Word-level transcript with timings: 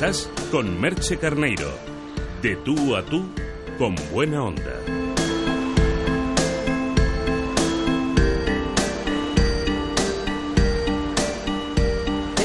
Estás 0.00 0.30
con 0.50 0.80
Merche 0.80 1.18
Carneiro. 1.18 1.70
De 2.40 2.56
tú 2.56 2.96
a 2.96 3.04
tú, 3.04 3.22
con 3.76 3.94
buena 4.10 4.42
onda. 4.44 5.09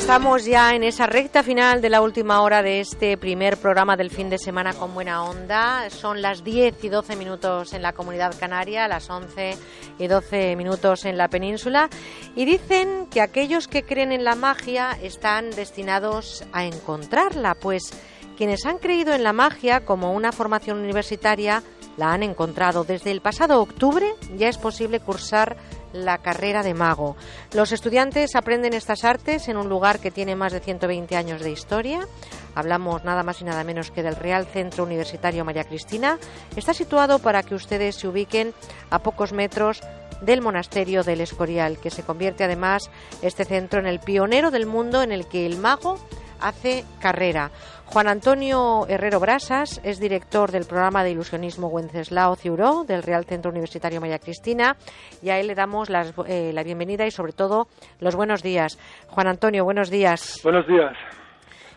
Estamos 0.06 0.46
ya 0.46 0.76
en 0.76 0.84
esa 0.84 1.08
recta 1.08 1.42
final 1.42 1.82
de 1.82 1.90
la 1.90 2.00
última 2.00 2.44
hora 2.44 2.62
de 2.62 2.80
este 2.80 3.18
primer 3.18 3.58
programa 3.58 3.98
del 3.98 4.12
fin 4.12 4.30
de 4.30 4.38
semana 4.38 4.76
con 4.76 4.94
buena 4.94 5.23
onda. 5.23 5.90
Son 5.90 6.22
las 6.22 6.44
10 6.44 6.84
y 6.84 6.90
12 6.90 7.16
minutos 7.16 7.73
en 7.73 7.81
la 7.81 7.94
comunidad 7.94 8.36
canaria, 8.40 8.88
las 8.88 9.09
11 9.09 9.58
y 9.98 10.05
12 10.05 10.55
minutos 10.58 11.05
en 11.05 11.18
la 11.18 11.28
península. 11.28 11.90
Y 12.36 12.45
dicen 12.45 13.08
que 13.08 13.20
aquellos 13.20 13.68
que 13.68 13.81
creen 13.81 14.12
en 14.12 14.23
la 14.23 14.36
magia 14.36 14.95
están 15.02 15.50
destinados 15.50 16.44
a 16.53 16.66
encontrarla, 16.66 17.56
pues 17.56 17.90
quienes 18.38 18.64
han 18.67 18.78
creído 18.78 19.12
en 19.16 19.23
la 19.23 19.34
magia 19.34 19.86
como 19.86 20.14
una 20.14 20.31
formación 20.31 20.78
universitaria 20.78 21.64
la 21.98 22.14
han 22.14 22.22
encontrado. 22.22 22.84
Desde 22.84 23.09
el 23.09 23.22
pasado 23.22 23.59
octubre 23.59 24.14
ya 24.38 24.50
es 24.50 24.59
posible 24.59 25.00
cursar 25.00 25.58
la 25.95 26.17
carrera 26.20 26.62
de 26.62 26.73
mago. 26.73 27.16
Los 27.54 27.72
estudiantes 27.72 28.36
aprenden 28.36 28.73
estas 28.73 29.03
artes 29.03 29.48
en 29.48 29.58
un 29.58 29.70
lugar 29.70 29.99
que 29.99 30.12
tiene 30.12 30.36
más 30.36 30.52
de 30.52 30.59
120 30.59 31.16
años 31.16 31.41
de 31.41 31.52
historia. 31.52 32.08
Hablamos 32.53 33.03
nada 33.03 33.23
más 33.23 33.41
y 33.41 33.45
nada 33.45 33.63
menos 33.63 33.91
que 33.91 34.03
del 34.03 34.16
Real 34.16 34.45
Centro 34.45 34.84
Universitario 34.84 35.45
María 35.45 35.63
Cristina. 35.63 36.20
Está 36.55 36.73
situado 36.73 37.20
para 37.20 37.44
que 37.44 37.55
ustedes 37.55 37.95
se 37.95 38.08
ubiquen 38.08 38.53
a 38.89 39.00
pocos 39.00 39.33
metros 39.33 39.81
del 40.22 40.42
monasterio 40.42 41.03
del 41.03 41.22
Escorial, 41.22 41.78
que 41.78 41.89
se 41.89 42.03
convierte 42.03 42.44
además 42.44 42.89
este 43.22 43.45
centro 43.45 43.80
en 43.80 43.88
el 43.88 44.00
pionero 44.00 44.52
del 44.52 44.66
mundo 44.66 45.02
en 45.02 45.11
el 45.11 45.27
que 45.27 45.45
el 45.45 45.58
mago 45.58 46.00
hace 46.39 46.83
carrera. 47.00 47.52
Juan 47.86 48.08
Antonio 48.08 48.86
Herrero 48.89 49.19
Brasas 49.19 49.80
es 49.83 50.00
director 50.00 50.52
del 50.52 50.66
programa 50.66 51.03
de 51.03 51.11
ilusionismo 51.11 51.67
Wenceslao 51.67 52.36
Ciuró 52.36 52.83
del 52.83 53.03
Real 53.03 53.25
Centro 53.25 53.52
Universitario 53.52 54.02
María 54.02 54.19
Cristina 54.19 54.75
y 55.22 55.30
a 55.30 55.39
él 55.39 55.47
le 55.47 55.55
damos 55.55 55.89
eh, 56.27 56.52
la 56.53 56.64
bienvenida 56.64 57.05
y 57.05 57.11
sobre 57.11 57.33
todo 57.33 57.67
los 58.00 58.16
buenos 58.16 58.42
días. 58.42 58.80
Juan 59.08 59.27
Antonio, 59.27 59.64
buenos 59.64 59.89
días. 59.89 60.39
Buenos 60.44 60.67
días. 60.67 60.95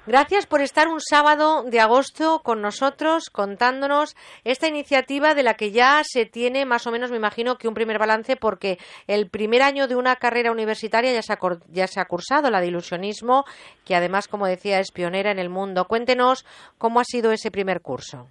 Gracias 0.06 0.46
por 0.46 0.62
estar 0.62 0.88
un 0.88 1.00
sábado 1.00 1.64
de 1.64 1.80
agosto 1.80 2.40
con 2.42 2.62
nosotros 2.62 3.28
contándonos 3.30 4.16
esta 4.44 4.66
iniciativa 4.66 5.34
de 5.34 5.42
la 5.42 5.54
que 5.54 5.70
ya 5.70 6.00
se 6.02 6.24
tiene 6.24 6.64
más 6.64 6.86
o 6.86 6.90
menos, 6.90 7.10
me 7.10 7.18
imagino, 7.18 7.56
que 7.56 7.68
un 7.68 7.74
primer 7.74 7.98
balance 7.98 8.36
porque 8.36 8.78
el 9.06 9.28
primer 9.28 9.62
año 9.62 9.86
de 9.86 9.96
una 9.96 10.16
carrera 10.16 10.50
universitaria 10.50 11.12
ya 11.12 11.22
se 11.22 11.34
ha, 11.34 11.38
ya 11.68 11.86
se 11.86 12.00
ha 12.00 12.06
cursado, 12.06 12.50
la 12.50 12.60
de 12.60 12.68
ilusionismo, 12.68 13.44
que 13.84 13.94
además, 13.94 14.28
como 14.28 14.46
decía, 14.46 14.80
es 14.80 14.92
pionera 14.92 15.30
en 15.30 15.38
el 15.38 15.50
mundo. 15.50 15.84
Cuéntenos 15.86 16.46
cómo 16.78 17.00
ha 17.00 17.04
sido 17.04 17.32
ese 17.32 17.50
primer 17.50 17.82
curso. 17.82 18.28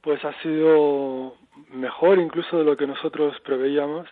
Pues 0.00 0.24
ha 0.24 0.32
sido 0.42 1.36
mejor 1.70 2.18
incluso 2.18 2.56
de 2.56 2.64
lo 2.64 2.76
que 2.76 2.86
nosotros 2.86 3.36
preveíamos. 3.44 4.08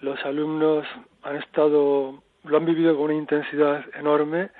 Los 0.00 0.22
alumnos 0.24 0.86
han 1.22 1.36
estado, 1.36 2.22
lo 2.44 2.56
han 2.56 2.66
vivido 2.66 2.94
con 2.94 3.04
una 3.04 3.14
intensidad 3.14 3.84
enorme 3.98 4.50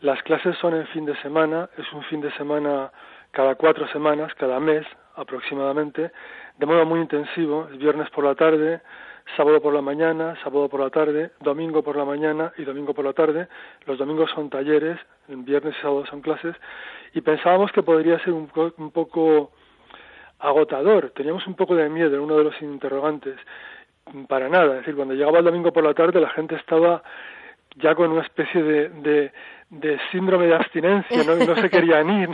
las 0.00 0.22
clases 0.22 0.56
son 0.58 0.74
en 0.74 0.86
fin 0.88 1.06
de 1.06 1.16
semana, 1.22 1.68
es 1.78 1.90
un 1.92 2.02
fin 2.04 2.20
de 2.20 2.30
semana 2.32 2.90
cada 3.30 3.54
cuatro 3.54 3.88
semanas, 3.88 4.34
cada 4.34 4.60
mes 4.60 4.86
aproximadamente, 5.14 6.10
de 6.58 6.66
modo 6.66 6.84
muy 6.84 7.00
intensivo, 7.00 7.68
es 7.72 7.78
viernes 7.78 8.10
por 8.10 8.24
la 8.24 8.34
tarde, 8.34 8.80
sábado 9.36 9.60
por 9.60 9.72
la 9.72 9.82
mañana, 9.82 10.36
sábado 10.42 10.68
por 10.68 10.80
la 10.80 10.90
tarde, 10.90 11.30
domingo 11.40 11.82
por 11.82 11.96
la 11.96 12.04
mañana 12.04 12.52
y 12.58 12.64
domingo 12.64 12.94
por 12.94 13.04
la 13.04 13.12
tarde. 13.12 13.48
Los 13.86 13.98
domingos 13.98 14.30
son 14.30 14.50
talleres, 14.50 14.98
viernes 15.28 15.74
y 15.78 15.82
sábado 15.82 16.04
son 16.06 16.20
clases, 16.20 16.54
y 17.14 17.20
pensábamos 17.22 17.72
que 17.72 17.82
podría 17.82 18.18
ser 18.20 18.32
un, 18.34 18.50
un 18.76 18.90
poco 18.90 19.52
agotador, 20.38 21.10
teníamos 21.10 21.46
un 21.46 21.54
poco 21.54 21.74
de 21.74 21.88
miedo, 21.88 22.14
en 22.14 22.20
uno 22.20 22.36
de 22.36 22.44
los 22.44 22.62
interrogantes, 22.62 23.36
para 24.28 24.48
nada, 24.48 24.74
es 24.74 24.78
decir, 24.80 24.94
cuando 24.94 25.14
llegaba 25.14 25.38
el 25.38 25.44
domingo 25.44 25.72
por 25.72 25.82
la 25.82 25.94
tarde 25.94 26.20
la 26.20 26.30
gente 26.30 26.54
estaba 26.54 27.02
ya 27.76 27.94
con 27.94 28.10
una 28.10 28.22
especie 28.22 28.62
de, 28.62 28.88
de, 28.88 29.32
síndrome 30.12 30.46
de 30.46 30.54
abstinencia, 30.54 31.24
¿no? 31.24 31.36
no 31.36 31.54
se 31.56 31.68
querían 31.68 32.08
ir. 32.10 32.28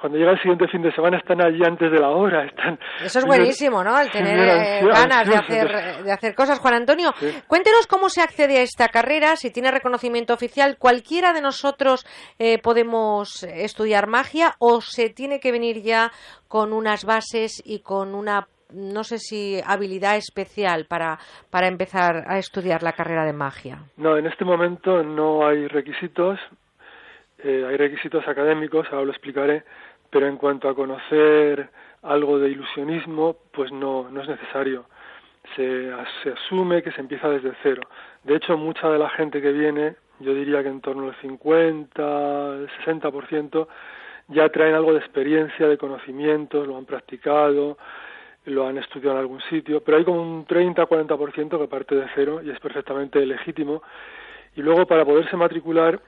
Cuando 0.00 0.18
llega 0.18 0.32
el 0.32 0.38
siguiente 0.38 0.68
fin 0.68 0.82
de 0.82 0.92
semana 0.92 1.16
están 1.16 1.40
allí 1.42 1.64
antes 1.64 1.90
de 1.90 1.98
la 1.98 2.10
hora. 2.10 2.44
Están, 2.44 2.78
Eso 3.02 3.20
es 3.20 3.24
buenísimo, 3.24 3.82
¿no? 3.82 3.98
El 3.98 4.10
tener 4.10 4.38
eh, 4.38 4.86
ganas 4.86 5.26
de 5.26 5.34
hacer, 5.34 6.04
de 6.04 6.12
hacer 6.12 6.34
cosas. 6.34 6.58
Juan 6.58 6.74
Antonio, 6.74 7.14
cuéntenos 7.46 7.86
cómo 7.86 8.10
se 8.10 8.20
accede 8.20 8.58
a 8.58 8.62
esta 8.62 8.88
carrera, 8.88 9.36
si 9.36 9.50
tiene 9.50 9.70
reconocimiento 9.70 10.34
oficial. 10.34 10.76
¿Cualquiera 10.78 11.32
de 11.32 11.40
nosotros 11.40 12.04
eh, 12.38 12.58
podemos 12.58 13.44
estudiar 13.44 14.06
magia 14.06 14.56
o 14.58 14.82
se 14.82 15.08
tiene 15.08 15.40
que 15.40 15.52
venir 15.52 15.80
ya 15.80 16.12
con 16.48 16.74
unas 16.74 17.06
bases 17.06 17.62
y 17.64 17.80
con 17.80 18.14
una 18.14 18.46
no 18.74 19.04
sé 19.04 19.18
si 19.18 19.60
habilidad 19.64 20.16
especial 20.16 20.86
para, 20.86 21.18
para 21.50 21.68
empezar 21.68 22.24
a 22.26 22.38
estudiar 22.38 22.82
la 22.82 22.92
carrera 22.92 23.24
de 23.24 23.32
magia. 23.32 23.78
No, 23.96 24.16
en 24.16 24.26
este 24.26 24.44
momento 24.44 25.02
no 25.02 25.46
hay 25.46 25.68
requisitos, 25.68 26.38
eh, 27.38 27.64
hay 27.68 27.76
requisitos 27.76 28.26
académicos, 28.26 28.86
ahora 28.90 29.06
lo 29.06 29.12
explicaré, 29.12 29.64
pero 30.10 30.26
en 30.26 30.36
cuanto 30.36 30.68
a 30.68 30.74
conocer 30.74 31.70
algo 32.02 32.38
de 32.38 32.50
ilusionismo, 32.50 33.36
pues 33.52 33.72
no, 33.72 34.10
no 34.10 34.22
es 34.22 34.28
necesario. 34.28 34.86
Se, 35.56 35.90
se 36.22 36.30
asume 36.30 36.82
que 36.82 36.92
se 36.92 37.00
empieza 37.00 37.28
desde 37.28 37.52
cero. 37.62 37.82
De 38.22 38.36
hecho, 38.36 38.56
mucha 38.56 38.88
de 38.88 38.98
la 38.98 39.10
gente 39.10 39.42
que 39.42 39.52
viene, 39.52 39.96
yo 40.20 40.34
diría 40.34 40.62
que 40.62 40.68
en 40.68 40.80
torno 40.80 41.08
al 41.08 41.14
50, 41.20 42.02
el 42.02 42.68
60%, 42.84 43.66
ya 44.28 44.48
traen 44.48 44.74
algo 44.74 44.92
de 44.92 45.00
experiencia, 45.00 45.66
de 45.66 45.76
conocimientos, 45.76 46.66
lo 46.66 46.76
han 46.76 46.86
practicado, 46.86 47.76
lo 48.46 48.66
han 48.66 48.78
estudiado 48.78 49.16
en 49.16 49.20
algún 49.20 49.40
sitio, 49.42 49.82
pero 49.82 49.98
hay 49.98 50.04
como 50.04 50.20
un 50.20 50.46
30-40% 50.46 51.58
que 51.58 51.68
parte 51.68 51.94
de 51.94 52.06
cero 52.14 52.40
y 52.42 52.50
es 52.50 52.60
perfectamente 52.60 53.24
legítimo. 53.24 53.82
Y 54.56 54.62
luego 54.62 54.86
para 54.86 55.04
poderse 55.04 55.36
matricular 55.36 56.00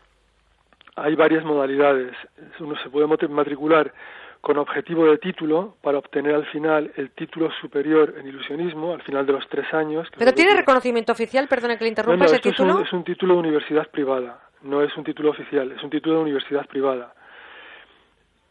hay 0.97 1.15
varias 1.15 1.45
modalidades. 1.45 2.13
Uno 2.61 2.77
se 2.83 2.91
puede 2.91 3.07
matricular 3.07 3.93
con 4.41 4.59
objetivo 4.59 5.07
de 5.07 5.19
título 5.19 5.75
para 5.83 5.99
obtener 5.99 6.35
al 6.35 6.47
final 6.47 6.93
el 6.97 7.11
título 7.11 7.51
superior 7.61 8.15
en 8.17 8.29
ilusionismo, 8.29 8.93
al 8.93 9.03
final 9.03 9.27
de 9.27 9.33
los 9.33 9.49
tres 9.49 9.73
años. 9.75 10.09
¿Pero 10.17 10.33
tiene 10.33 10.55
reconocimiento 10.55 11.11
oficial? 11.11 11.49
Perdone 11.49 11.77
que 11.77 11.85
le 11.85 11.89
interrumpa 11.89 12.27
ese 12.27 12.39
título. 12.39 12.81
es 12.81 12.93
un 12.93 13.03
título 13.03 13.35
de 13.35 13.41
universidad 13.41 13.89
privada, 13.91 14.41
no 14.63 14.83
es 14.83 14.97
un 14.97 15.03
título 15.03 15.31
oficial, 15.31 15.73
es 15.73 15.83
un 15.83 15.91
título 15.91 16.17
de 16.17 16.23
universidad 16.23 16.65
privada. 16.67 17.13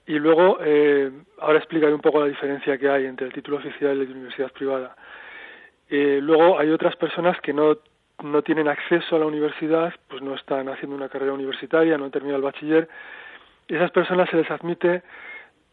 Y 0.07 0.19
luego, 0.19 0.59
eh, 0.61 1.11
ahora 1.39 1.57
explicaré 1.57 1.93
un 1.93 2.01
poco 2.01 2.19
la 2.19 2.27
diferencia 2.27 2.77
que 2.77 2.89
hay 2.89 3.05
entre 3.05 3.27
el 3.27 3.33
título 3.33 3.57
oficial 3.57 3.97
y 3.97 4.05
la 4.05 4.11
universidad 4.11 4.51
privada. 4.51 4.95
Eh, 5.89 6.19
luego 6.21 6.59
hay 6.59 6.69
otras 6.69 6.95
personas 6.95 7.39
que 7.41 7.53
no, 7.53 7.77
no 8.23 8.41
tienen 8.43 8.67
acceso 8.67 9.15
a 9.15 9.19
la 9.19 9.25
universidad, 9.25 9.93
pues 10.07 10.21
no 10.21 10.35
están 10.35 10.69
haciendo 10.69 10.95
una 10.95 11.09
carrera 11.09 11.33
universitaria, 11.33 11.97
no 11.97 12.05
han 12.05 12.11
terminado 12.11 12.37
el 12.37 12.43
bachiller. 12.43 12.87
Esas 13.67 13.91
personas 13.91 14.29
se 14.29 14.37
les 14.37 14.49
admite 14.51 15.01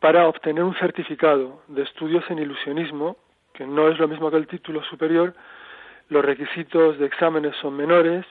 para 0.00 0.26
obtener 0.26 0.64
un 0.64 0.75
certificado 0.76 1.62
de 1.69 1.82
estudios 1.82 2.25
en 2.31 2.38
ilusionismo, 2.38 3.16
que 3.53 3.66
no 3.66 3.88
es 3.88 3.99
lo 3.99 4.09
mismo 4.09 4.31
que 4.31 4.38
el 4.38 4.47
título 4.47 4.82
superior. 4.84 5.34
Los 6.09 6.25
requisitos 6.25 6.99
de 6.99 7.06
exámenes 7.06 7.54
son 7.56 7.76
menores, 7.76 8.25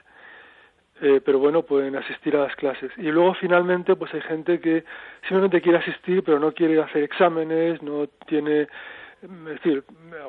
eh, 1.01 1.19
pero 1.25 1.39
bueno, 1.39 1.63
pueden 1.63 1.95
asistir 1.95 2.35
a 2.35 2.43
las 2.43 2.55
clases. 2.55 2.91
Y 2.97 3.11
luego 3.11 3.33
finalmente, 3.33 3.95
pues 3.95 4.13
hay 4.13 4.21
gente 4.21 4.59
que 4.59 4.83
simplemente 5.21 5.61
quiere 5.61 5.79
asistir, 5.79 6.23
pero 6.23 6.39
no 6.39 6.53
quiere 6.53 6.79
hacer 6.81 7.03
exámenes, 7.03 7.81
no 7.81 8.07
tiene, 8.27 8.67
es 9.23 9.45
decir, 9.45 9.83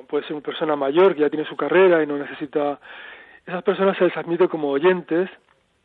puede 0.09 0.25
ser 0.25 0.33
una 0.33 0.43
persona 0.43 0.75
mayor 0.75 1.15
que 1.15 1.21
ya 1.21 1.31
tiene 1.31 1.47
su 1.47 1.57
carrera 1.57 2.03
y 2.03 2.07
no 2.07 2.17
necesita. 2.17 2.81
Esas 3.47 3.63
personas 3.63 3.99
se 3.99 4.05
les 4.05 4.17
admite 4.17 4.49
como 4.49 4.71
oyentes 4.71 5.29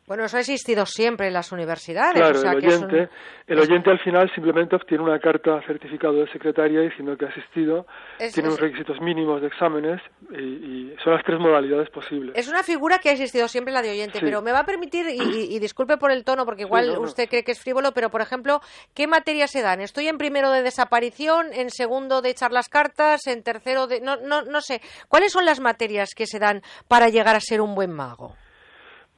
bueno, 0.08 0.24
eso 0.24 0.38
ha 0.38 0.40
existido 0.40 0.86
siempre 0.86 1.26
en 1.26 1.34
las 1.34 1.52
universidades. 1.52 2.14
Claro, 2.14 2.40
el, 2.40 2.56
oyente, 2.56 3.10
el 3.46 3.58
oyente 3.60 3.90
al 3.90 3.98
final 4.00 4.30
simplemente 4.34 4.74
obtiene 4.74 5.04
una 5.04 5.18
carta 5.18 5.60
certificado 5.66 6.14
de 6.14 6.32
secretaria 6.32 6.80
diciendo 6.80 7.14
que 7.16 7.26
ha 7.26 7.28
asistido, 7.28 7.86
tiene 8.18 8.48
unos 8.48 8.58
requisitos 8.58 8.98
mínimos 9.02 9.42
de 9.42 9.48
exámenes 9.48 10.00
y, 10.30 10.94
son 11.04 11.12
las 11.12 11.22
tres 11.24 11.38
modalidades 11.38 11.90
posibles. 11.90 12.32
Es 12.34 12.48
una 12.48 12.62
figura 12.62 12.98
que 12.98 13.10
ha 13.10 13.12
existido 13.12 13.46
siempre 13.48 13.72
la 13.72 13.82
de 13.82 13.90
oyente, 13.90 14.18
pero 14.20 14.40
me 14.40 14.50
va 14.50 14.60
a 14.60 14.64
permitir, 14.64 15.06
y, 15.08 15.58
disculpe 15.58 15.98
por 15.98 16.10
el 16.10 16.24
tono, 16.24 16.46
porque 16.46 16.62
igual 16.62 16.98
usted 16.98 17.28
cree 17.28 17.44
que 17.44 17.52
es 17.52 17.60
frívolo, 17.60 17.92
pero 17.92 18.08
por 18.10 18.22
ejemplo, 18.22 18.60
¿qué 18.94 19.06
materias 19.06 19.50
se 19.50 19.60
dan? 19.60 19.82
Estoy 19.82 20.08
en 20.08 20.16
primero 20.16 20.50
de 20.50 20.62
desaparición, 20.62 21.52
en 21.52 21.68
segundo 21.68 22.22
de 22.22 22.30
echar 22.30 22.50
las 22.50 22.70
cartas, 22.70 23.26
en 23.26 23.42
tercero 23.42 23.86
de... 23.86 24.00
No, 24.00 24.16
no, 24.16 24.42
no 24.42 24.60
sé. 24.62 24.80
¿Cuáles 25.08 25.32
son 25.32 25.44
las 25.44 25.60
materias 25.60 26.14
que 26.16 26.26
se 26.26 26.38
dan 26.38 26.62
para 26.88 27.10
llegar 27.10 27.36
a 27.36 27.40
ser 27.40 27.60
un 27.60 27.74
buen 27.74 27.92
mago? 27.92 28.34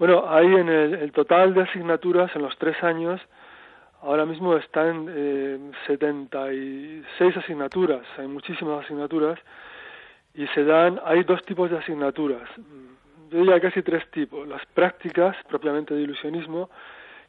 Bueno, 0.00 0.24
hay 0.26 0.46
en 0.46 0.70
el, 0.70 1.12
total 1.12 1.52
de 1.52 1.60
asignaturas 1.60 2.34
en 2.34 2.40
los 2.40 2.56
tres 2.56 2.82
años, 2.82 3.20
ahora 4.00 4.24
mismo 4.24 4.56
están 4.56 5.06
eh, 5.10 5.58
76 5.88 7.36
asignaturas, 7.36 8.00
hay 8.16 8.26
muchísimas 8.26 8.82
asignaturas, 8.82 9.38
y 10.32 10.46
se 10.54 10.64
dan, 10.64 10.98
hay 11.04 11.22
dos 11.24 11.44
tipos 11.44 11.70
de 11.70 11.76
asignaturas, 11.76 12.48
yo 13.30 13.40
diría 13.40 13.60
casi 13.60 13.82
tres 13.82 14.10
tipos, 14.10 14.48
las 14.48 14.64
prácticas 14.72 15.36
propiamente 15.50 15.92
de 15.92 16.00
ilusionismo, 16.00 16.70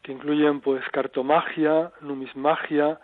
que 0.01 0.13
incluyen 0.13 0.61
pues 0.61 0.81
cartomagia, 0.93 1.91
numismagia, 1.99 3.01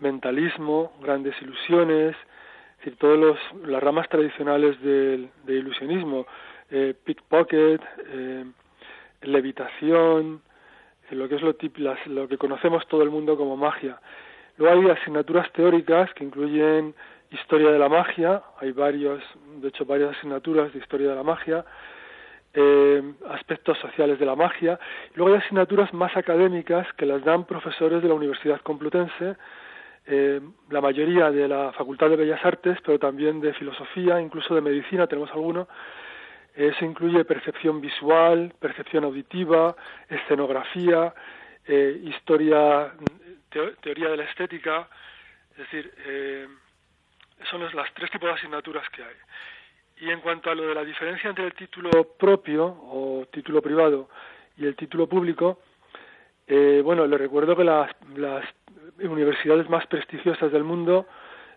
mentalismo, 0.00 0.92
grandes 1.00 1.40
ilusiones, 1.40 2.16
es 2.16 2.78
decir, 2.78 2.96
todas 2.98 3.38
las 3.64 3.80
ramas 3.80 4.08
tradicionales 4.08 4.76
del, 4.82 5.30
ilusionismo, 5.46 6.26
eh, 6.68 6.94
pickpocket, 7.04 7.80
eh, 8.08 8.44
levitación, 9.24 10.42
lo 11.10 11.28
que 11.28 11.36
es 11.36 11.42
lo, 11.42 11.54
lo 12.06 12.28
que 12.28 12.38
conocemos 12.38 12.86
todo 12.88 13.02
el 13.02 13.10
mundo 13.10 13.36
como 13.36 13.56
magia. 13.56 14.00
Luego 14.56 14.80
hay 14.80 14.90
asignaturas 14.90 15.50
teóricas 15.52 16.12
que 16.14 16.24
incluyen 16.24 16.94
historia 17.30 17.70
de 17.70 17.78
la 17.78 17.88
magia, 17.88 18.42
hay 18.60 18.72
varios, 18.72 19.22
de 19.60 19.68
hecho 19.68 19.84
varias 19.84 20.16
asignaturas 20.16 20.72
de 20.72 20.78
historia 20.78 21.10
de 21.10 21.16
la 21.16 21.22
magia, 21.22 21.64
eh, 22.52 23.02
aspectos 23.30 23.76
sociales 23.78 24.18
de 24.18 24.26
la 24.26 24.36
magia. 24.36 24.78
Luego 25.14 25.32
hay 25.34 25.40
asignaturas 25.40 25.92
más 25.92 26.16
académicas 26.16 26.86
que 26.96 27.06
las 27.06 27.24
dan 27.24 27.44
profesores 27.44 28.00
de 28.02 28.08
la 28.08 28.14
Universidad 28.14 28.60
Complutense, 28.60 29.36
eh, 30.06 30.40
la 30.70 30.80
mayoría 30.80 31.30
de 31.30 31.48
la 31.48 31.72
Facultad 31.72 32.10
de 32.10 32.16
Bellas 32.16 32.44
Artes, 32.44 32.78
pero 32.84 32.98
también 32.98 33.40
de 33.40 33.54
filosofía, 33.54 34.20
incluso 34.20 34.54
de 34.54 34.60
medicina, 34.60 35.06
tenemos 35.06 35.30
alguno. 35.32 35.66
Eso 36.54 36.84
incluye 36.84 37.24
percepción 37.24 37.80
visual, 37.80 38.54
percepción 38.60 39.04
auditiva, 39.04 39.74
escenografía, 40.08 41.12
eh, 41.66 42.00
historia, 42.04 42.92
teoría 43.80 44.10
de 44.10 44.16
la 44.16 44.24
estética, 44.24 44.88
es 45.52 45.58
decir, 45.58 45.92
eh, 46.06 46.46
son 47.50 47.60
los, 47.60 47.74
las 47.74 47.92
tres 47.94 48.10
tipos 48.10 48.28
de 48.28 48.34
asignaturas 48.34 48.88
que 48.90 49.02
hay. 49.02 49.16
Y 49.96 50.10
en 50.10 50.20
cuanto 50.20 50.50
a 50.50 50.54
lo 50.54 50.68
de 50.68 50.74
la 50.74 50.84
diferencia 50.84 51.28
entre 51.28 51.44
el 51.44 51.54
título 51.54 51.90
propio 52.18 52.66
o 52.66 53.26
título 53.32 53.60
privado 53.60 54.08
y 54.56 54.66
el 54.66 54.76
título 54.76 55.08
público, 55.08 55.60
eh, 56.46 56.82
bueno, 56.84 57.06
le 57.06 57.16
recuerdo 57.18 57.56
que 57.56 57.64
las, 57.64 57.90
las 58.16 58.44
universidades 59.00 59.68
más 59.68 59.86
prestigiosas 59.86 60.52
del 60.52 60.64
mundo, 60.64 61.06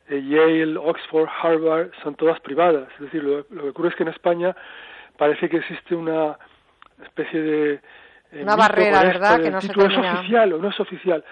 Yale, 0.10 0.78
Oxford, 0.78 1.28
Harvard, 1.42 1.92
son 2.04 2.16
todas 2.16 2.40
privadas. 2.40 2.88
Es 2.96 3.02
decir, 3.02 3.24
lo, 3.24 3.46
que 3.46 3.70
ocurre 3.70 3.90
es 3.90 3.96
que 3.96 4.04
en 4.04 4.10
España 4.10 4.56
parece 5.18 5.50
que 5.50 5.58
existe 5.58 5.96
una 5.96 6.38
especie 7.04 7.42
de... 7.42 7.74
Eh, 8.32 8.44
una 8.44 8.56
barrera, 8.56 9.04
¿verdad? 9.04 9.42
Que 9.42 9.52
no 9.52 9.62
se 9.62 9.72
¿Es 9.72 9.78
oficial 9.78 10.54
o 10.54 10.58
no 10.58 10.70
es 10.70 10.80
oficial? 10.80 11.24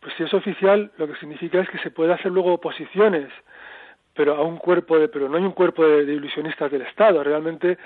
Pues 0.00 0.14
si 0.16 0.22
es 0.22 0.32
oficial, 0.34 0.90
lo 0.96 1.08
que 1.08 1.16
significa 1.16 1.60
es 1.60 1.68
que 1.68 1.78
se 1.78 1.90
puede 1.90 2.12
hacer 2.12 2.30
luego 2.30 2.54
oposiciones 2.54 3.30
pero 4.18 4.34
a 4.34 4.42
un 4.42 4.56
cuerpo 4.56 4.98
de, 4.98 5.06
pero 5.06 5.28
no 5.28 5.36
hay 5.36 5.44
un 5.44 5.52
cuerpo 5.52 5.86
de, 5.86 6.12
ilusionistas 6.12 6.72
del 6.72 6.82
Estado, 6.82 7.22
realmente 7.22 7.78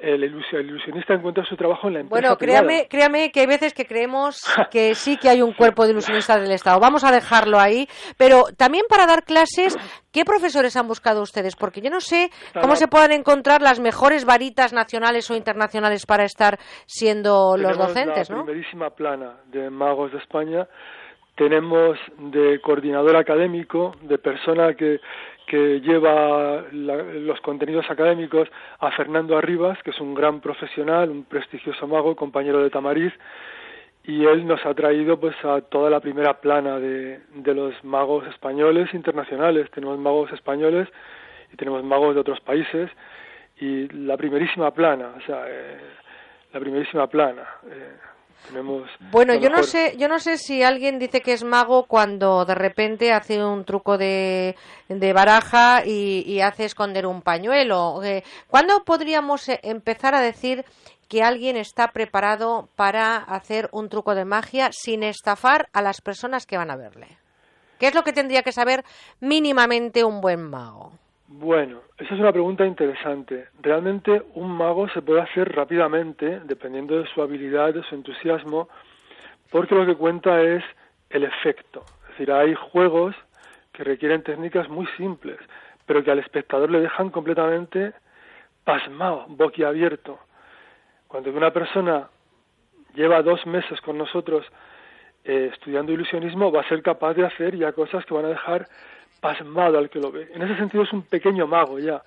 el, 0.00 0.24
ilusionista 0.24 1.14
encuentra 1.14 1.44
su 1.44 1.56
trabajo 1.56 1.88
en 1.88 1.94
la 1.94 2.00
empresa. 2.00 2.28
Bueno, 2.28 2.38
créame, 2.38 2.86
créame 2.88 3.30
que 3.30 3.40
hay 3.40 3.46
veces 3.46 3.74
que 3.74 3.84
creemos 3.84 4.42
que 4.70 4.94
sí 4.94 5.16
que 5.16 5.28
hay 5.28 5.42
un 5.42 5.52
cuerpo 5.52 5.84
de 5.84 5.92
ilusionistas 5.92 6.40
del 6.40 6.52
Estado. 6.52 6.78
Vamos 6.80 7.04
a 7.04 7.10
dejarlo 7.10 7.58
ahí, 7.58 7.88
pero 8.16 8.44
también 8.56 8.84
para 8.88 9.06
dar 9.06 9.24
clases, 9.24 9.76
¿qué 10.12 10.24
profesores 10.24 10.76
han 10.76 10.86
buscado 10.86 11.22
ustedes? 11.22 11.56
Porque 11.56 11.80
yo 11.80 11.90
no 11.90 12.00
sé 12.00 12.30
cómo 12.60 12.76
se 12.76 12.88
pueden 12.88 13.12
encontrar 13.12 13.62
las 13.62 13.80
mejores 13.80 14.24
varitas 14.24 14.72
nacionales 14.72 15.30
o 15.30 15.34
internacionales 15.34 16.06
para 16.06 16.24
estar 16.24 16.58
siendo 16.86 17.56
los 17.56 17.76
docentes, 17.76 18.30
la 18.30 18.36
primerísima 18.36 18.90
plana 18.90 19.36
de 19.46 19.70
magos 19.70 20.12
de 20.12 20.18
España 20.18 20.68
tenemos 21.42 21.98
de 22.18 22.60
coordinador 22.60 23.16
académico, 23.16 23.96
de 24.02 24.16
persona 24.18 24.74
que 24.74 25.00
lleva 25.80 26.64
los 26.70 27.40
contenidos 27.40 27.90
académicos 27.90 28.48
a 28.78 28.92
Fernando 28.92 29.36
Arribas, 29.36 29.82
que 29.82 29.90
es 29.90 30.00
un 30.00 30.14
gran 30.14 30.40
profesional, 30.40 31.10
un 31.10 31.24
prestigioso 31.24 31.88
mago, 31.88 32.14
compañero 32.14 32.62
de 32.62 32.70
Tamariz, 32.70 33.12
y 34.04 34.24
él 34.24 34.46
nos 34.46 34.64
ha 34.64 34.72
traído 34.74 35.18
pues 35.18 35.34
a 35.44 35.60
toda 35.62 35.90
la 35.90 35.98
primera 35.98 36.40
plana 36.40 36.78
de, 36.78 37.20
de 37.34 37.54
los 37.54 37.72
magos 37.84 38.24
españoles 38.28 38.94
internacionales. 38.94 39.68
Tenemos 39.72 39.98
magos 39.98 40.32
españoles 40.32 40.88
y 41.52 41.56
tenemos 41.56 41.82
magos 41.82 42.14
de 42.14 42.20
otros 42.20 42.40
países 42.40 42.88
y 43.60 43.88
la 43.88 44.16
primerísima 44.16 44.70
plana, 44.70 45.12
o 45.16 45.20
sea, 45.22 45.44
eh, 45.48 45.78
la 46.52 46.60
primerísima 46.60 47.08
plana. 47.08 47.42
Eh, 47.68 47.96
bueno, 49.10 49.34
yo 49.34 49.50
no 49.50 49.62
sé, 49.62 49.96
yo 49.96 50.08
no 50.08 50.18
sé 50.18 50.38
si 50.38 50.62
alguien 50.62 50.98
dice 50.98 51.20
que 51.20 51.32
es 51.32 51.44
mago 51.44 51.84
cuando 51.84 52.44
de 52.44 52.54
repente 52.54 53.12
hace 53.12 53.42
un 53.44 53.64
truco 53.64 53.98
de, 53.98 54.56
de 54.88 55.12
baraja 55.12 55.84
y, 55.84 56.40
hace 56.40 56.64
esconder 56.64 57.06
un 57.06 57.22
pañuelo. 57.22 58.02
Eh, 58.02 58.24
¿Cuándo 58.48 58.84
podríamos 58.84 59.48
eh, 59.48 59.60
empezar 59.62 60.14
a 60.14 60.20
decir 60.20 60.64
que 61.08 61.22
alguien 61.22 61.56
está 61.56 61.88
preparado 61.88 62.68
para 62.74 63.16
hacer 63.16 63.68
un 63.72 63.88
truco 63.88 64.14
de 64.14 64.24
magia 64.24 64.70
sin 64.72 65.02
estafar 65.02 65.68
a 65.72 65.82
las 65.82 66.00
personas 66.00 66.46
que 66.46 66.56
van 66.56 66.70
a 66.70 66.76
verle? 66.76 67.18
¿Qué 67.78 67.88
es 67.88 67.94
lo 67.94 68.04
que 68.04 68.12
tendría 68.12 68.42
que 68.42 68.52
saber 68.52 68.84
mínimamente 69.20 70.04
un 70.04 70.20
buen 70.20 70.42
mago? 70.42 70.92
Bueno, 71.34 71.80
esa 71.96 72.12
es 72.14 72.20
una 72.20 72.30
pregunta 72.30 72.66
interesante. 72.66 73.48
Realmente 73.62 74.22
un 74.34 74.50
mago 74.50 74.86
se 74.90 75.00
puede 75.00 75.22
hacer 75.22 75.50
rápidamente, 75.50 76.40
dependiendo 76.44 76.98
de 76.98 77.06
su 77.06 77.22
habilidad, 77.22 77.72
de 77.72 77.82
su 77.84 77.94
entusiasmo, 77.94 78.68
porque 79.50 79.74
lo 79.74 79.86
que 79.86 79.94
cuenta 79.94 80.42
es 80.42 80.62
el 81.08 81.24
efecto. 81.24 81.86
Es 82.02 82.08
decir, 82.10 82.32
hay 82.32 82.54
juegos 82.54 83.16
que 83.72 83.82
requieren 83.82 84.22
técnicas 84.22 84.68
muy 84.68 84.86
simples, 84.98 85.38
pero 85.86 86.04
que 86.04 86.10
al 86.10 86.18
espectador 86.18 86.70
le 86.70 86.82
dejan 86.82 87.08
completamente 87.08 87.94
pasmado, 88.62 89.24
boquiabierto. 89.28 90.18
Cuando 91.08 91.30
una 91.30 91.50
persona 91.50 92.10
lleva 92.94 93.22
dos 93.22 93.46
meses 93.46 93.80
con 93.80 93.96
nosotros 93.96 94.44
eh, 95.24 95.48
estudiando 95.50 95.92
ilusionismo, 95.92 96.52
va 96.52 96.60
a 96.60 96.68
ser 96.68 96.82
capaz 96.82 97.14
de 97.14 97.24
hacer 97.24 97.56
ya 97.56 97.72
cosas 97.72 98.04
que 98.04 98.12
van 98.12 98.26
a 98.26 98.28
dejar 98.28 98.68
pasmado 99.22 99.78
al 99.78 99.88
que 99.88 100.00
lo 100.00 100.10
ve. 100.10 100.28
En 100.34 100.42
ese 100.42 100.56
sentido 100.56 100.82
es 100.82 100.92
un 100.92 101.02
pequeño 101.02 101.46
mago 101.46 101.78
ya. 101.78 102.02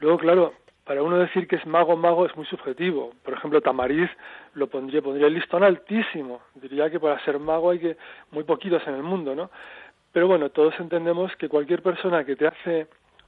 Luego, 0.00 0.18
claro, 0.18 0.52
para 0.84 1.02
uno 1.02 1.16
decir 1.16 1.48
que 1.48 1.56
es 1.56 1.66
mago, 1.66 1.96
mago 1.96 2.26
es 2.26 2.36
muy 2.36 2.44
subjetivo. 2.44 3.14
Por 3.24 3.34
ejemplo, 3.34 3.62
Tamariz 3.62 4.10
lo 4.54 4.68
pondría, 4.68 5.00
pondría 5.00 5.28
el 5.28 5.34
listón 5.34 5.64
altísimo. 5.64 6.42
Diría 6.54 6.90
que 6.90 7.00
para 7.00 7.18
ser 7.24 7.38
mago 7.38 7.70
hay 7.70 7.78
que 7.78 7.96
muy 8.32 8.44
poquitos 8.44 8.86
en 8.86 8.94
el 8.96 9.02
mundo, 9.02 9.34
¿no? 9.34 9.50
Pero 10.12 10.28
bueno, 10.28 10.50
todos 10.50 10.78
entendemos 10.78 11.34
que 11.36 11.48
cualquier 11.48 11.82
persona 11.82 12.24
que 12.24 12.36
te 12.36 12.46
hace 12.46 12.86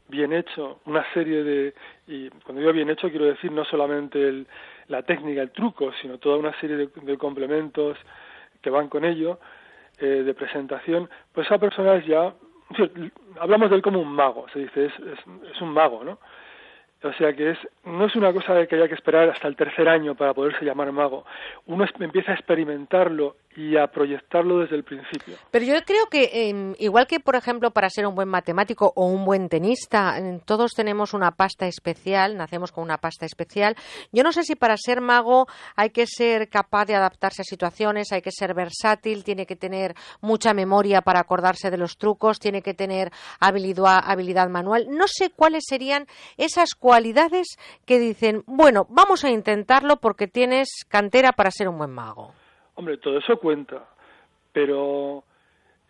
bien 0.08 0.32
hecho 0.34 0.80
una 0.84 1.04
serie 1.12 1.42
de 1.42 1.74
y 2.06 2.30
cuando 2.30 2.60
digo 2.60 2.72
bien 2.72 2.88
hecho 2.90 3.10
quiero 3.10 3.26
decir 3.26 3.52
no 3.52 3.64
solamente 3.64 4.26
el, 4.26 4.46
la 4.88 5.02
técnica, 5.02 5.42
el 5.42 5.50
truco, 5.50 5.92
sino 6.00 6.18
toda 6.18 6.36
una 6.36 6.58
serie 6.60 6.76
de, 6.76 7.18
complementos 7.18 7.98
que 8.62 8.70
van 8.70 8.88
con 8.88 9.04
ello 9.04 9.38
eh, 9.98 10.22
de 10.24 10.34
presentación, 10.34 11.08
pues 11.32 11.46
esa 11.46 11.58
persona 11.58 11.96
es 11.96 12.06
ya 12.06 12.32
hablamos 13.40 13.70
de 13.70 13.76
él 13.76 13.82
como 13.82 14.00
un 14.00 14.12
mago, 14.12 14.46
se 14.52 14.60
dice, 14.60 14.86
es, 14.86 14.92
es, 15.52 15.60
un 15.60 15.70
mago, 15.70 16.04
¿no? 16.04 16.18
O 17.02 17.12
sea 17.12 17.32
que 17.32 17.50
es, 17.50 17.58
no 17.84 18.06
es 18.06 18.16
una 18.16 18.32
cosa 18.32 18.54
de 18.54 18.66
que 18.66 18.74
haya 18.74 18.88
que 18.88 18.94
esperar 18.94 19.28
hasta 19.28 19.46
el 19.46 19.56
tercer 19.56 19.88
año 19.88 20.16
para 20.16 20.34
poderse 20.34 20.64
llamar 20.64 20.90
mago. 20.90 21.24
Uno 21.66 21.84
empieza 22.00 22.32
a 22.32 22.34
experimentarlo 22.34 23.36
y 23.58 23.76
a 23.76 23.88
proyectarlo 23.88 24.60
desde 24.60 24.76
el 24.76 24.84
principio. 24.84 25.34
Pero 25.50 25.64
yo 25.64 25.74
creo 25.84 26.06
que, 26.06 26.48
em, 26.48 26.74
igual 26.78 27.08
que, 27.08 27.18
por 27.18 27.34
ejemplo, 27.34 27.72
para 27.72 27.90
ser 27.90 28.06
un 28.06 28.14
buen 28.14 28.28
matemático 28.28 28.92
o 28.94 29.06
un 29.06 29.24
buen 29.24 29.48
tenista, 29.48 30.16
todos 30.44 30.74
tenemos 30.74 31.12
una 31.12 31.32
pasta 31.32 31.66
especial, 31.66 32.36
nacemos 32.36 32.70
con 32.70 32.84
una 32.84 32.98
pasta 32.98 33.26
especial. 33.26 33.74
Yo 34.12 34.22
no 34.22 34.30
sé 34.30 34.44
si 34.44 34.54
para 34.54 34.76
ser 34.76 35.00
mago 35.00 35.48
hay 35.74 35.90
que 35.90 36.06
ser 36.06 36.48
capaz 36.48 36.84
de 36.84 36.94
adaptarse 36.94 37.42
a 37.42 37.44
situaciones, 37.44 38.12
hay 38.12 38.22
que 38.22 38.30
ser 38.30 38.54
versátil, 38.54 39.24
tiene 39.24 39.44
que 39.44 39.56
tener 39.56 39.96
mucha 40.20 40.54
memoria 40.54 41.02
para 41.02 41.18
acordarse 41.18 41.68
de 41.68 41.78
los 41.78 41.98
trucos, 41.98 42.38
tiene 42.38 42.62
que 42.62 42.74
tener 42.74 43.10
habilidad, 43.40 43.98
habilidad 44.04 44.48
manual. 44.48 44.86
No 44.88 45.06
sé 45.08 45.30
cuáles 45.30 45.64
serían 45.66 46.06
esas 46.36 46.76
cualidades 46.76 47.56
que 47.84 47.98
dicen, 47.98 48.44
bueno, 48.46 48.86
vamos 48.88 49.24
a 49.24 49.30
intentarlo 49.30 49.96
porque 49.96 50.28
tienes 50.28 50.84
cantera 50.86 51.32
para 51.32 51.50
ser 51.50 51.68
un 51.68 51.78
buen 51.78 51.90
mago. 51.90 52.34
Hombre, 52.78 52.98
todo 52.98 53.18
eso 53.18 53.36
cuenta, 53.38 53.88
pero 54.52 55.24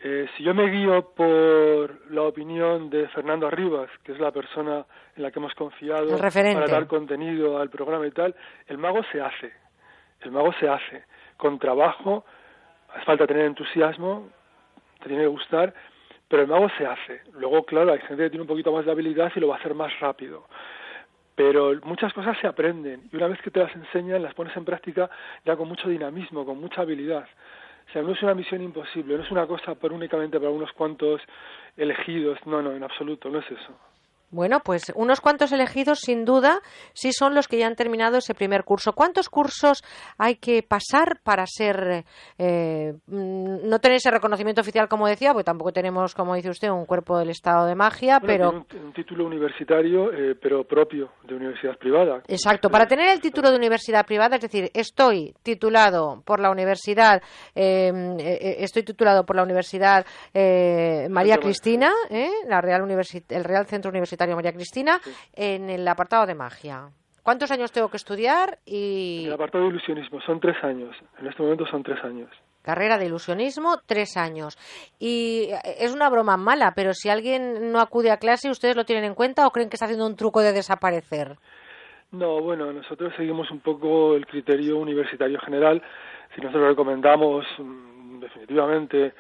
eh, 0.01 0.27
si 0.35 0.43
yo 0.43 0.55
me 0.55 0.71
guío 0.71 1.11
por 1.15 2.11
la 2.11 2.23
opinión 2.23 2.89
de 2.89 3.07
Fernando 3.09 3.47
Arribas, 3.47 3.91
que 4.03 4.13
es 4.13 4.19
la 4.19 4.33
persona 4.33 4.87
en 5.15 5.23
la 5.23 5.31
que 5.31 5.39
hemos 5.39 5.53
confiado 5.55 6.17
para 6.17 6.67
dar 6.67 6.87
contenido 6.87 7.59
al 7.59 7.69
programa 7.69 8.07
y 8.07 8.11
tal, 8.11 8.35
el 8.69 8.79
mago 8.79 9.03
se 9.13 9.21
hace, 9.21 9.53
el 10.23 10.31
mago 10.31 10.51
se 10.59 10.67
hace, 10.67 11.05
con 11.37 11.59
trabajo, 11.59 12.25
hace 12.95 13.05
falta 13.05 13.27
tener 13.27 13.45
entusiasmo, 13.45 14.31
te 15.01 15.09
tiene 15.09 15.25
que 15.25 15.29
gustar, 15.29 15.75
pero 16.27 16.41
el 16.41 16.49
mago 16.49 16.71
se 16.79 16.87
hace. 16.87 17.21
Luego, 17.35 17.65
claro, 17.65 17.93
hay 17.93 18.01
gente 18.01 18.23
que 18.23 18.31
tiene 18.31 18.45
un 18.45 18.49
poquito 18.49 18.73
más 18.73 18.87
de 18.87 18.93
habilidad 18.93 19.31
y 19.37 19.41
lo 19.41 19.49
va 19.49 19.57
a 19.57 19.59
hacer 19.59 19.75
más 19.75 19.93
rápido 20.01 20.47
pero 21.39 21.73
muchas 21.85 22.13
cosas 22.15 22.37
se 22.41 22.49
aprenden 22.49 23.09
y 23.13 23.17
una 23.17 23.29
vez 23.29 23.41
que 23.41 23.53
te 23.53 23.61
las 23.61 23.73
enseñan 23.73 24.25
las 24.25 24.35
pones 24.35 24.57
en 24.57 24.65
práctica 24.65 25.09
ya 25.45 25.55
con 25.55 25.69
mucho 25.69 25.89
dinamismo, 25.89 26.45
con 26.45 26.61
mucha 26.61 26.81
habilidad. 26.81 27.29
O 27.89 27.93
sea, 27.93 28.03
no 28.03 28.11
es 28.11 28.21
una 28.25 28.35
misión 28.35 28.61
imposible, 28.61 29.17
no 29.17 29.23
es 29.23 29.31
una 29.31 29.47
cosa 29.47 29.77
por 29.77 29.93
únicamente 29.93 30.41
para 30.41 30.51
unos 30.51 30.73
cuantos 30.73 31.23
elegidos, 31.77 32.45
no, 32.45 32.61
no, 32.61 32.73
en 32.73 32.83
absoluto, 32.83 33.31
no 33.31 33.39
es 33.39 33.49
eso. 33.53 33.73
Bueno, 34.31 34.61
pues 34.61 34.93
unos 34.95 35.23
cuantos 35.23 35.53
elegidos, 35.53 36.01
sin 36.01 36.27
duda, 36.27 36.61
sí 36.93 37.13
son 37.13 37.35
los 37.35 37.49
que 37.49 37.57
ya 37.57 37.67
han 37.67 37.77
terminado 37.77 38.19
ese 38.19 38.35
primer 38.35 38.65
curso. 38.65 38.93
¿Cuántos 38.93 39.31
cursos 39.31 39.83
hay 40.19 40.37
que 40.37 40.63
pasar 40.63 41.21
para 41.23 41.47
ser, 41.47 42.05
eh, 42.37 42.93
mm, 43.07 43.69
no 43.69 43.79
tener 43.79 43.97
ese 43.97 44.11
reconocimiento 44.11 44.61
oficial, 44.61 44.87
como 44.87 45.09
decía, 45.09 45.33
porque 45.33 45.45
tampoco 45.45 45.73
tenemos, 45.73 46.15
como 46.15 46.35
dice 46.35 46.51
usted, 46.51 46.69
un 46.69 46.85
cuerpo 46.85 47.19
del 47.19 47.31
Estado 47.31 47.67
de 47.67 47.75
magia, 47.75 48.21
pero... 48.21 48.51
Un, 48.51 48.93
título 48.93 49.25
universitario, 49.25 50.13
eh, 50.13 50.35
pero 50.35 50.65
propio 50.65 51.13
de 51.25 51.35
universidad 51.35 51.79
privada. 51.79 52.23
Exacto. 52.29 52.69
Para 52.69 52.87
tener 52.87 53.09
el 53.09 53.21
título 53.21 53.51
de 53.51 53.57
universidad 53.57 54.05
privada, 54.05 54.37
es 54.37 54.43
decir, 54.43 54.71
estoy 54.75 55.35
titulado 55.43 56.23
por 56.27 56.41
la 56.41 56.51
universidad, 56.51 57.23
eh, 57.55 58.57
estoy 58.59 58.83
titulado 58.83 59.25
por 59.25 59.37
la 59.37 59.43
Universidad 59.43 60.05
María 61.09 61.39
Cristina, 61.39 61.93
la 62.47 62.61
Real 62.61 62.83
el 63.29 63.45
Real 63.45 63.67
Centro 63.67 63.91
Universitario 63.91 64.18
María 64.27 64.53
Cristina, 64.53 65.01
en 65.35 65.71
el 65.71 65.87
apartado 65.87 66.27
de 66.27 66.35
magia. 66.35 66.89
¿Cuántos 67.23 67.51
años 67.51 67.73
tengo 67.73 67.91
que 67.91 67.99
estudiar? 67.99 68.59
Y... 68.65 69.27
el 69.27 69.33
apartado 69.35 69.65
de 69.65 69.71
ilusionismo 69.71 70.21
son 70.23 70.41
tres 70.41 70.57
años. 70.63 70.97
En 71.19 71.27
este 71.27 71.43
momento 71.43 71.67
son 71.67 71.83
tres 71.83 72.03
años. 72.03 72.31
Carrera 72.63 72.99
de 72.99 73.07
ilusionismo, 73.07 73.79
tres 73.87 74.17
años. 74.17 74.57
Y 74.99 75.49
es 75.79 75.95
una 75.95 76.09
broma 76.09 76.37
mala, 76.37 76.73
pero 76.75 76.93
si 76.95 77.09
alguien 77.09 77.71
no 77.71 77.81
acude 77.81 78.11
a 78.11 78.17
clase, 78.17 78.51
¿ustedes 78.51 78.77
lo 78.77 78.85
tienen 78.85 79.05
en 79.05 79.15
cuenta 79.15 79.47
o 79.47 79.51
creen 79.51 79.69
que 79.69 79.77
está 79.77 79.85
haciendo 79.85 80.07
un 80.07 80.17
truco 80.17 80.41
de 80.41 80.53
desaparecer? 80.53 81.37
No, 82.11 82.41
bueno, 82.41 82.73
nosotros 82.73 83.13
seguimos 83.17 83.51
un 83.51 83.61
poco 83.61 84.15
el 84.15 84.27
criterio 84.27 84.79
universitario 84.79 85.39
general. 85.41 85.83
Si 86.35 86.41
nosotros 86.41 86.69
recomendamos 86.69 87.45
mm, 87.59 88.21
definitivamente 88.21 89.13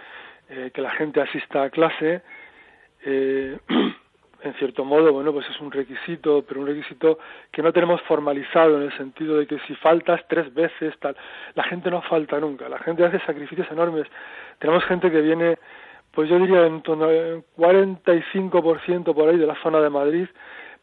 eh, 0.49 0.71
que 0.73 0.81
la 0.81 0.91
gente 0.93 1.21
asista 1.21 1.65
a 1.65 1.71
clase, 1.71 2.23
eh, 3.05 3.59
en 4.43 4.55
cierto 4.55 4.85
modo, 4.85 5.13
bueno, 5.13 5.33
pues 5.33 5.49
es 5.51 5.61
un 5.61 5.71
requisito, 5.73 6.45
pero 6.47 6.61
un 6.61 6.67
requisito 6.67 7.19
que 7.51 7.63
no 7.63 7.73
tenemos 7.73 8.01
formalizado 8.03 8.77
en 8.77 8.85
el 8.85 8.97
sentido 8.97 9.37
de 9.37 9.47
que 9.47 9.59
si 9.67 9.75
faltas 9.77 10.21
tres 10.29 10.53
veces, 10.55 10.97
tal, 11.01 11.17
la 11.55 11.65
gente 11.65 11.91
no 11.91 12.03
falta 12.03 12.39
nunca, 12.39 12.69
la 12.69 12.79
gente 12.79 13.05
hace 13.05 13.19
sacrificios 13.21 13.69
enormes. 13.71 14.07
Tenemos 14.59 14.85
gente 14.85 15.11
que 15.11 15.21
viene, 15.21 15.59
pues 16.13 16.29
yo 16.29 16.39
diría 16.39 16.67
en 16.67 16.83
torno 16.83 17.07
al 17.07 17.43
45% 17.57 19.15
por 19.15 19.29
ahí 19.29 19.39
de 19.39 19.47
la 19.47 19.61
zona 19.63 19.81
de 19.81 19.91
Madrid, 19.91 20.29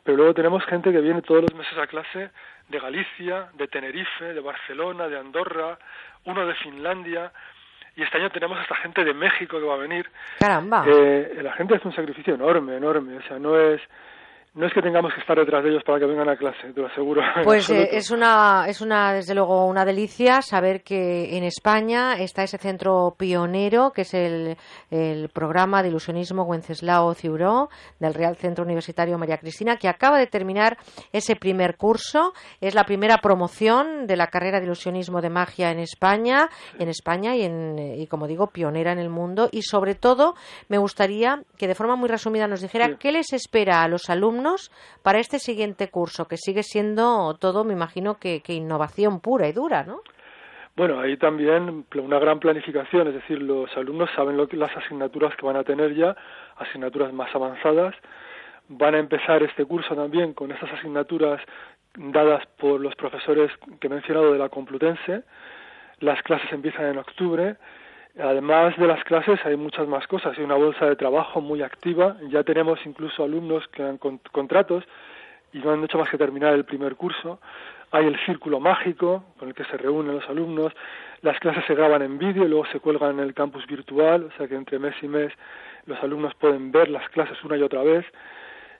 pero 0.04 0.18
luego 0.18 0.34
tenemos 0.34 0.64
gente 0.66 0.92
que 0.92 1.02
viene 1.02 1.22
todos 1.22 1.42
los 1.42 1.54
meses 1.56 1.78
a 1.78 1.88
clase 1.88 2.30
de 2.70 2.80
Galicia, 2.80 3.50
de 3.54 3.68
Tenerife, 3.68 4.34
de 4.34 4.40
Barcelona, 4.40 5.08
de 5.08 5.18
Andorra, 5.18 5.78
uno 6.26 6.46
de 6.46 6.56
Finlandia, 6.56 7.32
y 7.96 8.04
este 8.04 8.18
año 8.18 8.30
tenemos 8.30 8.60
hasta 8.60 8.76
gente 8.76 9.04
de 9.04 9.14
México 9.14 9.60
que 9.60 9.66
va 9.66 9.76
a 9.76 9.78
venir. 9.78 10.10
Caramba. 10.40 10.84
Eh, 10.88 11.40
la 11.42 11.54
gente 11.54 11.76
hace 11.76 11.88
un 11.88 11.96
sacrificio 11.96 12.36
enorme, 12.36 12.76
enorme. 12.76 13.18
O 13.18 13.22
sea, 13.24 13.40
no 13.40 13.58
es 13.60 13.82
no 14.56 14.68
es 14.68 14.74
que 14.74 14.82
tengamos 14.82 15.14
que 15.14 15.20
estar 15.20 15.38
detrás 15.38 15.64
de 15.66 15.70
ellos 15.70 15.84
para 15.84 16.00
que 16.00 16.06
vengan 16.06 16.30
a 16.30 16.38
clase, 16.38 16.72
te 16.74 16.80
lo 16.80 16.88
aseguro. 16.88 17.22
Pues 17.44 17.70
eh, 17.70 17.90
es 17.92 18.10
una, 18.10 18.66
es 18.68 18.80
una, 18.80 19.14
desde 19.14 19.36
luego, 19.36 19.66
una 19.66 19.84
delicia 19.84 20.42
saber 20.42 20.82
que 20.82 21.36
en 21.38 21.44
España 21.44 22.16
está 22.18 22.44
ese 22.44 22.58
centro 22.58 23.16
pionero, 23.18 23.92
que 23.92 24.02
es 24.04 24.14
el, 24.14 24.56
el 24.90 25.30
programa 25.30 25.84
de 25.84 25.90
ilusionismo 25.90 26.44
Wenceslao 26.44 27.14
Ciuró, 27.14 27.70
del 28.00 28.14
Real 28.14 28.38
Centro 28.38 28.64
Universitario 28.64 29.18
María 29.18 29.38
Cristina, 29.38 29.76
que 29.76 29.90
acaba 29.90 30.18
de 30.18 30.28
terminar 30.28 30.78
ese 31.12 31.36
primer 31.36 31.76
curso. 31.76 32.34
Es 32.62 32.76
la 32.76 32.86
primera 32.86 33.18
promoción 33.18 34.08
de 34.08 34.16
la 34.16 34.28
carrera 34.28 34.60
de 34.60 34.66
ilusionismo 34.66 35.22
de 35.22 35.30
magia 35.30 35.72
en 35.72 35.80
España, 35.80 36.50
en 36.80 36.88
España 36.88 37.36
y, 37.36 37.44
en, 37.44 37.78
y 37.78 38.08
como 38.08 38.26
digo, 38.26 38.48
pionera 38.48 38.94
en 38.94 39.00
el 39.00 39.10
mundo. 39.10 39.50
Y 39.52 39.64
sobre 39.64 39.96
todo, 39.96 40.36
me 40.70 40.78
gustaría 40.78 41.42
que 41.58 41.68
de 41.68 41.76
forma 41.76 41.98
muy 41.98 42.08
resumida 42.08 42.48
nos 42.48 42.62
dijera 42.62 42.96
qué 42.98 43.12
les 43.12 43.34
espera 43.34 43.84
a 43.84 43.90
los 43.90 44.10
alumnos 44.10 44.45
para 45.04 45.20
este 45.20 45.40
siguiente 45.40 45.90
curso, 45.90 46.28
que 46.28 46.38
sigue 46.38 46.64
siendo 46.64 47.36
todo, 47.40 47.64
me 47.64 47.74
imagino, 47.74 48.18
que, 48.20 48.42
innovación 48.48 49.20
pura 49.20 49.48
y 49.48 49.54
dura, 49.54 49.84
¿no? 49.84 50.02
Bueno, 50.76 51.00
hay 51.00 51.16
también 51.18 51.86
una 51.96 52.20
gran 52.20 52.40
planificación, 52.40 53.08
es 53.08 53.14
decir, 53.14 53.42
los 53.42 53.76
alumnos 53.78 54.10
saben 54.16 54.36
lo 54.36 54.48
que, 54.48 54.58
las 54.58 54.76
asignaturas 54.76 55.36
que 55.38 55.46
van 55.46 55.56
a 55.56 55.64
tener 55.64 55.96
ya, 55.96 56.16
asignaturas 56.58 57.14
más 57.14 57.34
avanzadas. 57.34 57.96
Van 58.68 58.96
a 58.96 59.00
empezar 59.00 59.42
este 59.44 59.64
curso 59.66 59.96
también 59.96 60.34
con 60.34 60.52
esas 60.52 60.72
asignaturas 60.74 61.42
dadas 61.98 62.46
por 62.58 62.82
los 62.82 62.96
profesores 62.96 63.52
que 63.80 63.88
he 63.88 63.90
mencionado 63.90 64.34
de 64.34 64.40
la 64.40 64.50
Complutense. 64.50 65.24
Las 66.00 66.22
clases 66.24 66.52
empiezan 66.52 66.88
en 66.88 66.98
octubre 66.98 67.56
Además 68.18 68.78
de 68.78 68.88
las 68.88 69.04
clases 69.04 69.46
hay 69.46 69.58
muchas 69.58 69.88
más 69.88 70.08
cosas, 70.08 70.38
hay 70.38 70.44
una 70.46 70.56
bolsa 70.56 70.86
de 70.86 70.96
trabajo 70.96 71.42
muy 71.42 71.62
activa, 71.62 72.16
ya 72.30 72.44
tenemos 72.44 72.80
incluso 72.86 73.24
alumnos 73.24 73.68
que 73.68 73.84
han 73.84 73.98
contratos 73.98 74.86
y 75.52 75.60
no 75.60 75.72
han 75.72 75.84
hecho 75.84 75.98
más 75.98 76.10
que 76.10 76.18
terminar 76.18 76.54
el 76.54 76.64
primer 76.64 76.96
curso, 76.96 77.40
hay 77.92 78.06
el 78.06 78.18
círculo 78.26 78.62
mágico 78.62 79.26
con 79.38 79.50
el 79.50 79.54
que 79.54 79.66
se 79.66 79.76
reúnen 79.78 80.16
los 80.16 80.30
alumnos, 80.30 80.72
las 81.24 81.38
clases 81.40 81.66
se 81.66 81.76
graban 81.76 82.02
en 82.04 82.18
vídeo 82.18 82.46
y 82.46 82.48
luego 82.48 82.66
se 82.68 82.80
cuelgan 82.80 83.20
en 83.20 83.20
el 83.20 83.34
campus 83.34 83.68
virtual, 83.68 84.30
o 84.34 84.38
sea 84.38 84.48
que 84.48 84.56
entre 84.56 84.80
mes 84.80 84.96
y 85.02 85.10
mes 85.10 85.34
los 85.86 86.02
alumnos 86.02 86.34
pueden 86.36 86.72
ver 86.72 86.90
las 86.90 87.10
clases 87.10 87.44
una 87.44 87.58
y 87.58 87.64
otra 87.64 87.84
vez, 87.84 88.06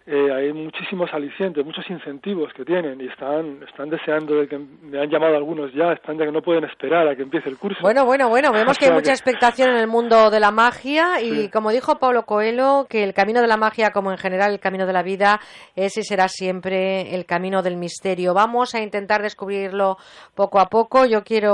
eh, 0.08 0.32
hay 0.32 0.54
muchísimos 0.54 1.12
alicientes, 1.14 1.66
muchos 1.66 1.90
incentivos 1.90 2.54
que 2.54 2.64
tienen 2.64 3.02
y 3.02 3.08
están, 3.08 3.64
están 3.68 3.90
deseando 3.90 4.36
de 4.36 4.48
que 4.48 4.60
me 4.60 5.02
han 5.02 5.10
llamado 5.10 5.36
algunos 5.36 5.74
ya, 5.74 5.94
están 5.94 6.20
ya 6.20 6.26
que 6.26 6.32
no 6.32 6.44
pueden 6.44 6.64
esperar 6.66 7.08
a 7.08 7.16
que 7.16 7.24
empiece 7.24 7.50
el 7.50 7.58
curso. 7.58 7.80
Bueno, 7.82 8.06
bueno, 8.06 8.30
bueno, 8.30 8.52
vemos 8.52 8.78
que 8.78 8.86
hay 8.86 8.92
mucha 8.92 9.12
expectación 9.12 9.72
en 9.72 9.78
el 9.78 9.88
mundo 9.88 10.30
de 10.30 10.40
la 10.40 10.52
magia 10.52 11.22
y 11.22 11.50
como 11.50 11.72
dijo 11.72 11.98
Pablo 11.98 12.24
Coelho, 12.28 12.86
que 12.88 13.04
el 13.04 13.16
camino 13.16 13.42
de 13.42 13.48
la 13.48 13.58
magia, 13.58 13.90
como 13.90 14.12
en 14.12 14.20
general 14.20 14.52
el 14.54 14.60
camino 14.60 14.86
de 14.86 14.94
la 14.94 15.02
vida, 15.02 15.40
ese 15.76 16.04
será 16.04 16.28
siempre 16.28 17.16
el 17.16 17.26
camino 17.26 17.64
del 17.64 17.76
misterio. 17.76 18.36
Vamos 18.36 18.76
a 18.76 18.82
intentar 18.82 19.24
descubrirlo 19.24 19.98
poco 20.36 20.60
a 20.60 20.68
poco. 20.68 21.06
Yo 21.06 21.24
quiero 21.24 21.54